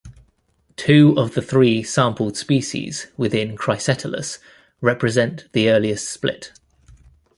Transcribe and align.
Two 0.77 1.13
of 1.15 1.35
the 1.35 1.43
three 1.43 1.83
sampled 1.83 2.35
species 2.35 3.05
within 3.17 3.55
"Cricetulus" 3.55 4.39
represent 4.81 5.45
the 5.51 5.69
earliest 5.69 6.09
split. 6.09 6.53